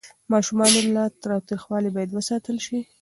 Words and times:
ماشومان 0.33 0.73
له 0.95 1.03
تاوتریخوالي 1.23 1.89
باید 1.95 2.09
وساتل 2.13 2.57
شي. 2.65 2.79